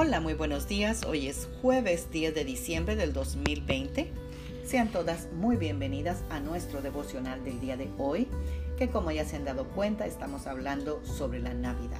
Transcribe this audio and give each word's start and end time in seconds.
Hola, 0.00 0.20
muy 0.20 0.34
buenos 0.34 0.68
días. 0.68 1.04
Hoy 1.04 1.26
es 1.26 1.48
jueves 1.60 2.08
10 2.12 2.32
de 2.32 2.44
diciembre 2.44 2.94
del 2.94 3.12
2020. 3.12 4.12
Sean 4.64 4.92
todas 4.92 5.26
muy 5.32 5.56
bienvenidas 5.56 6.22
a 6.30 6.38
nuestro 6.38 6.80
devocional 6.82 7.42
del 7.42 7.60
día 7.60 7.76
de 7.76 7.90
hoy, 7.98 8.28
que 8.76 8.90
como 8.90 9.10
ya 9.10 9.24
se 9.24 9.34
han 9.34 9.44
dado 9.44 9.64
cuenta, 9.70 10.06
estamos 10.06 10.46
hablando 10.46 11.04
sobre 11.04 11.40
la 11.40 11.52
Navidad. 11.52 11.98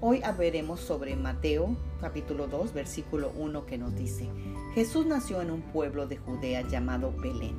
Hoy 0.00 0.20
veremos 0.36 0.80
sobre 0.80 1.14
Mateo 1.14 1.76
capítulo 2.00 2.48
2, 2.48 2.72
versículo 2.72 3.30
1 3.36 3.66
que 3.66 3.78
nos 3.78 3.94
dice, 3.94 4.28
Jesús 4.74 5.06
nació 5.06 5.42
en 5.42 5.52
un 5.52 5.62
pueblo 5.62 6.08
de 6.08 6.16
Judea 6.16 6.62
llamado 6.62 7.14
Belén. 7.16 7.54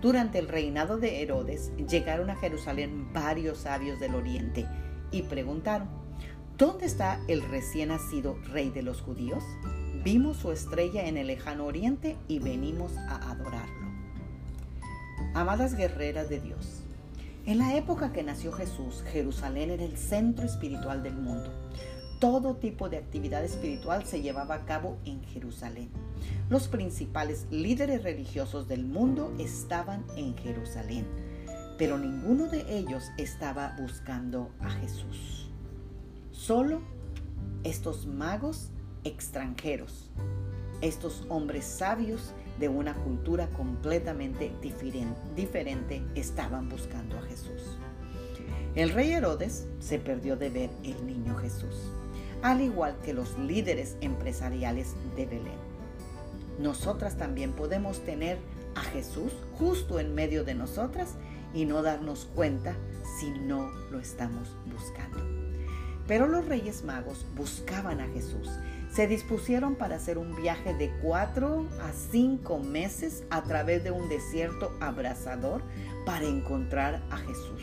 Durante 0.00 0.38
el 0.38 0.48
reinado 0.48 0.96
de 0.96 1.20
Herodes 1.20 1.70
llegaron 1.86 2.30
a 2.30 2.36
Jerusalén 2.36 3.12
varios 3.12 3.58
sabios 3.58 4.00
del 4.00 4.14
oriente 4.14 4.66
y 5.10 5.20
preguntaron, 5.24 6.01
¿Dónde 6.62 6.86
está 6.86 7.20
el 7.26 7.42
recién 7.42 7.88
nacido 7.88 8.38
rey 8.52 8.70
de 8.70 8.82
los 8.82 9.00
judíos? 9.00 9.42
Vimos 10.04 10.36
su 10.36 10.52
estrella 10.52 11.08
en 11.08 11.16
el 11.16 11.26
lejano 11.26 11.64
oriente 11.64 12.16
y 12.28 12.38
venimos 12.38 12.96
a 12.98 13.32
adorarlo. 13.32 13.88
Amadas 15.34 15.74
guerreras 15.74 16.28
de 16.28 16.38
Dios, 16.38 16.84
en 17.46 17.58
la 17.58 17.74
época 17.74 18.12
que 18.12 18.22
nació 18.22 18.52
Jesús, 18.52 19.02
Jerusalén 19.10 19.72
era 19.72 19.82
el 19.82 19.98
centro 19.98 20.46
espiritual 20.46 21.02
del 21.02 21.16
mundo. 21.16 21.50
Todo 22.20 22.54
tipo 22.54 22.88
de 22.88 22.98
actividad 22.98 23.42
espiritual 23.42 24.04
se 24.06 24.22
llevaba 24.22 24.54
a 24.54 24.64
cabo 24.64 24.98
en 25.04 25.20
Jerusalén. 25.24 25.90
Los 26.48 26.68
principales 26.68 27.48
líderes 27.50 28.04
religiosos 28.04 28.68
del 28.68 28.84
mundo 28.84 29.34
estaban 29.40 30.04
en 30.16 30.36
Jerusalén, 30.36 31.08
pero 31.76 31.98
ninguno 31.98 32.46
de 32.46 32.78
ellos 32.78 33.10
estaba 33.18 33.74
buscando 33.80 34.52
a 34.60 34.70
Jesús. 34.70 35.51
Solo 36.44 36.80
estos 37.62 38.04
magos 38.04 38.70
extranjeros, 39.04 40.10
estos 40.80 41.24
hombres 41.28 41.64
sabios 41.64 42.32
de 42.58 42.68
una 42.68 42.94
cultura 42.94 43.48
completamente 43.50 44.50
diferente, 45.36 46.02
estaban 46.16 46.68
buscando 46.68 47.16
a 47.16 47.22
Jesús. 47.22 47.78
El 48.74 48.90
rey 48.90 49.12
Herodes 49.12 49.68
se 49.78 50.00
perdió 50.00 50.36
de 50.36 50.50
ver 50.50 50.70
el 50.82 51.06
niño 51.06 51.36
Jesús, 51.36 51.92
al 52.42 52.60
igual 52.60 52.96
que 53.04 53.14
los 53.14 53.38
líderes 53.38 53.96
empresariales 54.00 54.96
de 55.14 55.26
Belén. 55.26 55.60
Nosotras 56.58 57.16
también 57.16 57.52
podemos 57.52 58.00
tener 58.00 58.38
a 58.74 58.80
Jesús 58.80 59.32
justo 59.60 60.00
en 60.00 60.12
medio 60.16 60.42
de 60.42 60.56
nosotras 60.56 61.14
y 61.54 61.66
no 61.66 61.82
darnos 61.82 62.24
cuenta 62.34 62.74
si 63.20 63.30
no 63.30 63.70
lo 63.92 64.00
estamos 64.00 64.56
buscando. 64.66 65.31
Pero 66.06 66.26
los 66.26 66.46
reyes 66.46 66.84
magos 66.84 67.24
buscaban 67.36 68.00
a 68.00 68.08
Jesús. 68.08 68.48
Se 68.92 69.06
dispusieron 69.06 69.76
para 69.76 69.96
hacer 69.96 70.18
un 70.18 70.36
viaje 70.36 70.74
de 70.74 70.90
cuatro 71.00 71.66
a 71.80 71.92
cinco 71.92 72.58
meses 72.58 73.24
a 73.30 73.42
través 73.42 73.82
de 73.84 73.90
un 73.90 74.08
desierto 74.08 74.76
abrasador 74.80 75.62
para 76.04 76.26
encontrar 76.26 77.02
a 77.10 77.16
Jesús. 77.16 77.62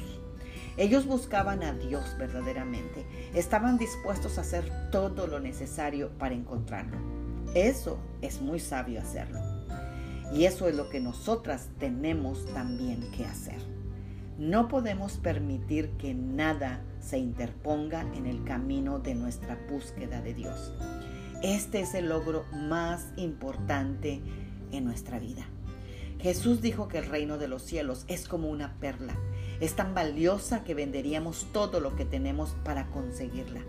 Ellos 0.78 1.06
buscaban 1.06 1.62
a 1.62 1.73
Dios 1.73 2.16
verdaderamente. 2.17 3.06
Estaban 3.34 3.78
dispuestos 3.78 4.38
a 4.38 4.42
hacer 4.42 4.72
todo 4.92 5.28
lo 5.28 5.40
necesario 5.40 6.10
para 6.17 6.34
encontrarlo. 6.34 6.98
Eso 7.54 8.00
es 8.22 8.42
muy 8.42 8.60
sabio 8.60 9.02
hacerlo. 9.02 9.40
Y 10.34 10.45
eso 10.45 10.67
es 10.67 10.76
lo 10.76 10.90
que 10.90 11.00
nosotras 11.00 11.70
tenemos 11.80 12.45
también 12.54 13.12
que 13.12 13.26
hacer. 13.26 13.58
No 14.40 14.70
podemos 14.70 15.18
permitir 15.18 15.90
que 15.98 16.14
nada 16.14 16.82
se 17.02 17.18
interponga 17.18 18.06
en 18.16 18.26
el 18.26 18.45
camino 18.45 18.98
de 18.98 19.14
nuestra 19.14 19.59
búsqueda 19.70 20.22
de 20.22 20.34
Dios. 20.34 20.72
Este 21.44 21.82
es 21.82 21.94
el 21.94 22.08
logro 22.08 22.45
más 22.54 23.10
importante 23.17 24.22
en 24.72 24.86
nuestra 24.86 25.20
vida. 25.20 25.45
Jesús 26.22 26.61
dijo 26.61 26.88
que 26.88 27.00
el 27.00 27.08
reino 27.08 27.38
de 27.38 27.50
los 27.50 27.64
cielos 27.64 28.05
es 28.08 28.30
como 28.30 28.50
una 28.50 28.76
perla. 28.80 29.14
Es 29.60 29.76
tan 29.76 29.94
valiosa 29.94 30.64
que 30.64 30.73
venderíamos 30.73 31.48
todo 31.52 31.82
lo 31.82 31.98
que 31.98 32.06
tenemos 32.06 32.56
para 32.64 32.88
conseguirla. 32.92 33.60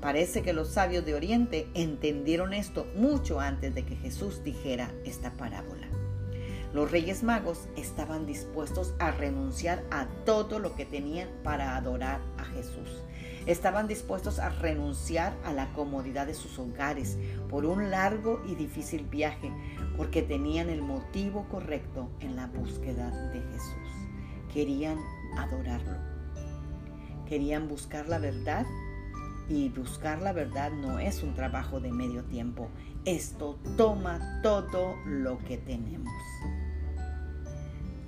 Parece 0.00 0.40
que 0.40 0.54
los 0.54 0.68
sabios 0.68 1.04
de 1.04 1.16
Oriente 1.16 1.68
entendieron 1.74 2.54
esto 2.54 2.86
mucho 2.96 3.40
antes 3.40 3.74
de 3.74 3.84
que 3.84 3.96
Jesús 3.96 4.42
dijera 4.42 4.90
esta 5.04 5.32
parábola. 5.32 5.86
Los 6.74 6.90
reyes 6.90 7.22
magos 7.22 7.68
estaban 7.76 8.26
dispuestos 8.26 8.94
a 8.98 9.10
renunciar 9.10 9.82
a 9.90 10.06
todo 10.26 10.58
lo 10.58 10.74
que 10.74 10.84
tenían 10.84 11.28
para 11.42 11.76
adorar 11.76 12.20
a 12.36 12.44
Jesús. 12.44 13.02
Estaban 13.46 13.88
dispuestos 13.88 14.38
a 14.38 14.50
renunciar 14.50 15.34
a 15.44 15.54
la 15.54 15.72
comodidad 15.72 16.26
de 16.26 16.34
sus 16.34 16.58
hogares 16.58 17.16
por 17.48 17.64
un 17.64 17.90
largo 17.90 18.42
y 18.46 18.54
difícil 18.54 19.04
viaje, 19.04 19.50
porque 19.96 20.20
tenían 20.20 20.68
el 20.68 20.82
motivo 20.82 21.48
correcto 21.48 22.10
en 22.20 22.36
la 22.36 22.46
búsqueda 22.48 23.10
de 23.30 23.40
Jesús. 23.40 24.52
Querían 24.52 24.98
adorarlo. 25.38 25.96
Querían 27.26 27.68
buscar 27.68 28.08
la 28.08 28.18
verdad 28.18 28.66
y 29.48 29.70
buscar 29.70 30.20
la 30.20 30.32
verdad 30.32 30.70
no 30.70 30.98
es 30.98 31.22
un 31.22 31.34
trabajo 31.34 31.80
de 31.80 31.90
medio 31.90 32.24
tiempo. 32.24 32.68
Esto 33.06 33.58
toma 33.78 34.40
todo 34.42 34.96
lo 35.06 35.38
que 35.38 35.56
tenemos. 35.56 36.12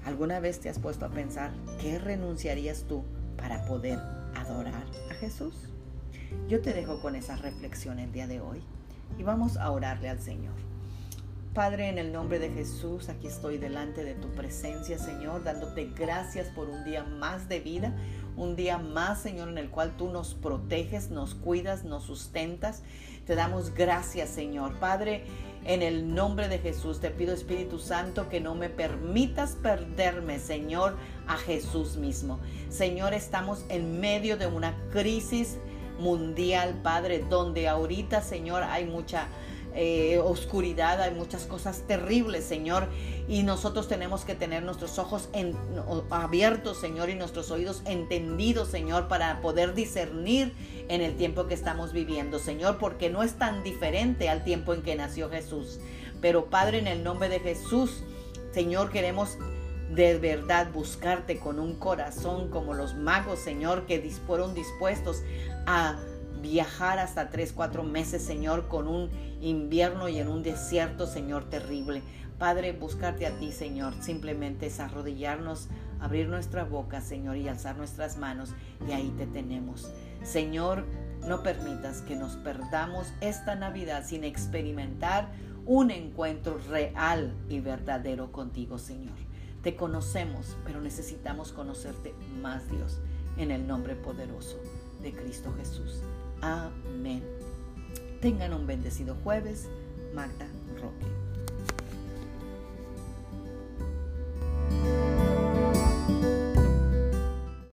¿Alguna 0.05 0.41
vez 0.41 0.61
te 0.61 0.69
has 0.69 0.78
puesto 0.78 1.05
a 1.06 1.11
pensar 1.11 1.53
qué 1.81 1.99
renunciarías 1.99 2.84
tú 2.84 3.05
para 3.37 3.65
poder 3.66 3.99
adorar 4.34 4.84
a 5.11 5.15
Jesús? 5.15 5.55
Yo 6.49 6.61
te 6.61 6.72
dejo 6.72 7.00
con 7.00 7.16
esa 7.16 7.37
reflexión 7.37 7.99
el 7.99 8.12
día 8.12 8.27
de 8.27 8.41
hoy 8.41 8.62
y 9.19 9.22
vamos 9.22 9.56
a 9.56 9.71
orarle 9.71 10.09
al 10.09 10.21
Señor. 10.21 10.55
Padre, 11.55 11.88
en 11.88 11.99
el 11.99 12.12
nombre 12.12 12.38
de 12.38 12.49
Jesús, 12.50 13.09
aquí 13.09 13.27
estoy 13.27 13.59
delante 13.59 14.05
de 14.05 14.15
tu 14.15 14.28
presencia, 14.28 14.99
Señor, 14.99 15.43
dándote 15.43 15.91
gracias 15.97 16.47
por 16.49 16.69
un 16.69 16.84
día 16.84 17.03
más 17.03 17.49
de 17.49 17.59
vida, 17.59 17.93
un 18.37 18.55
día 18.55 18.78
más, 18.78 19.21
Señor, 19.21 19.49
en 19.49 19.59
el 19.59 19.69
cual 19.69 19.97
tú 19.97 20.11
nos 20.11 20.34
proteges, 20.34 21.11
nos 21.11 21.34
cuidas, 21.34 21.83
nos 21.83 22.05
sustentas. 22.05 22.84
Te 23.27 23.34
damos 23.34 23.75
gracias, 23.75 24.28
Señor. 24.28 24.78
Padre, 24.78 25.25
en 25.65 25.83
el 25.83 26.15
nombre 26.15 26.47
de 26.47 26.59
Jesús 26.59 27.00
te 27.00 27.11
pido 27.11 27.34
Espíritu 27.34 27.81
Santo 27.81 28.28
que 28.28 28.41
no 28.41 28.55
me 28.55 28.71
permitas 28.71 29.56
perderme, 29.56 30.38
Señor, 30.38 30.97
a 31.27 31.37
Jesús 31.37 31.97
mismo. 31.97 32.38
Señor, 32.69 33.12
estamos 33.12 33.65
en 33.71 33.99
medio 33.99 34.37
de 34.37 34.47
una 34.47 34.77
crisis 34.93 35.59
mundial, 35.99 36.78
Padre, 36.84 37.25
donde 37.28 37.67
ahorita, 37.67 38.22
Señor, 38.22 38.62
hay 38.62 38.87
mucha 38.87 39.27
eh, 39.75 40.19
oscuridad, 40.19 41.00
hay 41.00 41.14
muchas 41.14 41.44
cosas 41.44 41.82
terribles, 41.86 42.44
Señor, 42.44 42.88
y 43.28 43.42
nosotros 43.42 43.86
tenemos 43.88 44.25
que 44.25 44.34
tener 44.34 44.62
nuestros 44.62 44.98
ojos 44.98 45.28
abiertos, 46.10 46.81
Señor, 46.81 47.10
y 47.10 47.14
nuestros 47.14 47.50
oídos 47.50 47.82
entendidos, 47.84 48.69
Señor, 48.69 49.08
para 49.08 49.41
poder 49.41 49.75
discernir 49.75 50.53
en 50.88 51.00
el 51.00 51.16
tiempo 51.16 51.47
que 51.47 51.54
estamos 51.54 51.92
viviendo, 51.92 52.38
Señor, 52.38 52.78
porque 52.78 53.10
no 53.10 53.22
es 53.22 53.34
tan 53.34 53.62
diferente 53.62 54.28
al 54.28 54.42
tiempo 54.42 54.75
en 54.75 54.82
que 54.82 54.97
nació 54.97 55.31
Jesús. 55.31 55.78
Pero 56.20 56.47
Padre, 56.47 56.78
en 56.78 56.87
el 56.87 57.04
nombre 57.04 57.28
de 57.28 57.41
Jesús, 57.41 58.02
Señor, 58.52 58.91
queremos 58.91 59.38
de 59.94 60.19
verdad 60.19 60.72
buscarte 60.72 61.38
con 61.38 61.58
un 61.58 61.75
corazón 61.76 62.48
como 62.50 62.75
los 62.75 62.94
magos, 62.94 63.38
Señor, 63.38 63.87
que 63.87 64.00
fueron 64.26 64.54
dispuestos 64.54 65.22
a 65.66 65.98
viajar 66.41 66.99
hasta 66.99 67.31
tres, 67.31 67.53
cuatro 67.53 67.83
meses, 67.83 68.23
Señor, 68.23 68.69
con 68.69 68.89
un 68.89 69.11
invierno 69.41 70.09
y 70.09 70.19
en 70.19 70.28
un 70.28 70.43
desierto, 70.43 71.06
Señor, 71.06 71.49
terrible. 71.49 72.03
Padre, 72.39 72.73
buscarte 72.73 73.27
a 73.27 73.39
ti, 73.39 73.53
Señor, 73.53 73.95
simplemente 74.01 74.67
es 74.67 74.81
arrodillarnos, 74.81 75.69
abrir 76.00 76.29
nuestra 76.29 76.65
boca, 76.65 77.00
Señor, 77.03 77.37
y 77.37 77.49
alzar 77.49 77.77
nuestras 77.77 78.17
manos, 78.17 78.55
y 78.89 78.93
ahí 78.93 79.12
te 79.19 79.27
tenemos. 79.27 79.91
Señor, 80.23 80.87
no 81.26 81.43
permitas 81.43 82.00
que 82.00 82.17
nos 82.17 82.37
perdamos 82.37 83.12
esta 83.20 83.55
Navidad 83.56 84.05
sin 84.06 84.25
experimentar 84.25 85.29
un 85.67 85.91
encuentro 85.91 86.59
real 86.70 87.35
y 87.49 87.61
verdadero 87.61 88.32
contigo, 88.32 88.79
Señor. 88.79 89.17
Te 89.62 89.76
conocemos, 89.76 90.56
pero 90.64 90.81
necesitamos 90.81 91.53
conocerte 91.53 92.14
más, 92.41 92.70
Dios, 92.70 93.00
en 93.37 93.50
el 93.50 93.67
nombre 93.67 93.94
poderoso 93.94 94.59
de 95.03 95.12
Cristo 95.12 95.53
Jesús. 95.59 96.03
Amén. 96.40 97.22
Tengan 98.20 98.52
un 98.52 98.66
bendecido 98.66 99.16
jueves. 99.22 99.69
Magda 100.14 100.48
Roque. 100.81 101.19